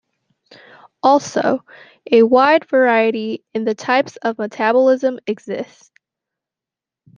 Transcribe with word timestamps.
Also, 1.03 1.63
a 2.11 2.23
wide 2.23 2.65
variety 2.65 3.45
in 3.53 3.65
the 3.65 3.75
types 3.75 4.15
of 4.15 4.39
metabolism 4.39 5.19
exists. 5.27 5.91